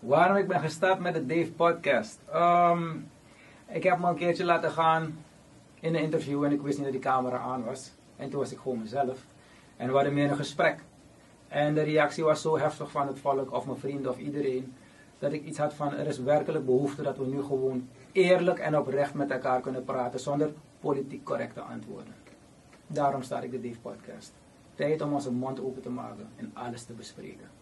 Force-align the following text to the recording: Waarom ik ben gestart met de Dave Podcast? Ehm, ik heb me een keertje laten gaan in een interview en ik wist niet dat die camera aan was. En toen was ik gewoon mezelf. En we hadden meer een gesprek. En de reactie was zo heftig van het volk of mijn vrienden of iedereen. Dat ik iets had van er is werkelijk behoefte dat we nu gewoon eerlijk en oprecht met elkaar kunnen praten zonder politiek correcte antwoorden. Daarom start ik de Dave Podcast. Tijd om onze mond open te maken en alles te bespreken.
Waarom 0.00 0.36
ik 0.36 0.48
ben 0.48 0.60
gestart 0.60 0.98
met 0.98 1.14
de 1.14 1.26
Dave 1.26 1.52
Podcast? 1.52 2.18
Ehm, 2.32 2.96
ik 3.68 3.82
heb 3.82 3.98
me 3.98 4.08
een 4.08 4.14
keertje 4.14 4.44
laten 4.44 4.70
gaan 4.70 5.24
in 5.80 5.94
een 5.94 6.02
interview 6.02 6.44
en 6.44 6.52
ik 6.52 6.60
wist 6.60 6.76
niet 6.76 6.84
dat 6.84 6.92
die 6.92 7.02
camera 7.02 7.38
aan 7.38 7.64
was. 7.64 7.92
En 8.16 8.30
toen 8.30 8.40
was 8.40 8.52
ik 8.52 8.58
gewoon 8.58 8.78
mezelf. 8.78 9.24
En 9.76 9.88
we 9.88 9.94
hadden 9.94 10.14
meer 10.14 10.30
een 10.30 10.36
gesprek. 10.36 10.84
En 11.48 11.74
de 11.74 11.82
reactie 11.82 12.24
was 12.24 12.40
zo 12.42 12.58
heftig 12.58 12.90
van 12.90 13.06
het 13.06 13.18
volk 13.18 13.52
of 13.52 13.66
mijn 13.66 13.78
vrienden 13.78 14.10
of 14.10 14.18
iedereen. 14.18 14.74
Dat 15.18 15.32
ik 15.32 15.44
iets 15.44 15.58
had 15.58 15.74
van 15.74 15.94
er 15.94 16.06
is 16.06 16.18
werkelijk 16.18 16.66
behoefte 16.66 17.02
dat 17.02 17.16
we 17.16 17.26
nu 17.26 17.42
gewoon 17.42 17.88
eerlijk 18.12 18.58
en 18.58 18.78
oprecht 18.78 19.14
met 19.14 19.30
elkaar 19.30 19.60
kunnen 19.60 19.84
praten 19.84 20.20
zonder 20.20 20.52
politiek 20.80 21.24
correcte 21.24 21.60
antwoorden. 21.60 22.14
Daarom 22.86 23.22
start 23.22 23.44
ik 23.44 23.50
de 23.50 23.60
Dave 23.60 23.80
Podcast. 23.80 24.32
Tijd 24.74 25.02
om 25.02 25.12
onze 25.12 25.32
mond 25.32 25.60
open 25.60 25.82
te 25.82 25.90
maken 25.90 26.28
en 26.36 26.50
alles 26.54 26.84
te 26.84 26.92
bespreken. 26.92 27.58